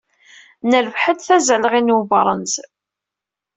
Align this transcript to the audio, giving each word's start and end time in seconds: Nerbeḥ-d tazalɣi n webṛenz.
Nerbeḥ-d 0.69 1.19
tazalɣi 1.21 1.81
n 1.81 1.93
webṛenz. 1.97 2.53